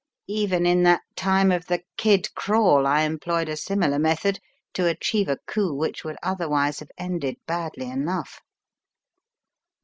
[0.33, 4.39] Even in that time of the 'Kid Crawl/ I employed a similar method
[4.73, 8.41] to achieve a coup which would otherwise have ended badly enough."